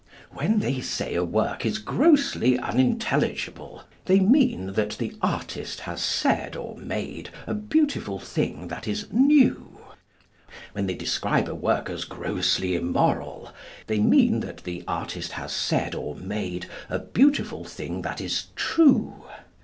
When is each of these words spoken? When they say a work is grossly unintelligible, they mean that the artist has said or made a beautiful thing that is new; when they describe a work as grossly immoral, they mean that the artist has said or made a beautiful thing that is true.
When 0.31 0.61
they 0.61 0.81
say 0.81 1.13
a 1.13 1.23
work 1.23 1.63
is 1.63 1.77
grossly 1.77 2.57
unintelligible, 2.57 3.83
they 4.05 4.19
mean 4.19 4.73
that 4.73 4.93
the 4.97 5.15
artist 5.21 5.81
has 5.81 6.01
said 6.01 6.55
or 6.55 6.75
made 6.75 7.29
a 7.45 7.53
beautiful 7.53 8.17
thing 8.17 8.67
that 8.69 8.87
is 8.87 9.05
new; 9.13 9.77
when 10.71 10.87
they 10.87 10.95
describe 10.95 11.47
a 11.47 11.53
work 11.53 11.87
as 11.87 12.05
grossly 12.05 12.73
immoral, 12.75 13.51
they 13.85 13.99
mean 13.99 14.39
that 14.39 14.63
the 14.63 14.83
artist 14.87 15.33
has 15.33 15.51
said 15.53 15.93
or 15.93 16.15
made 16.15 16.65
a 16.89 16.97
beautiful 16.97 17.63
thing 17.63 18.01
that 18.01 18.19
is 18.19 18.47
true. 18.55 19.25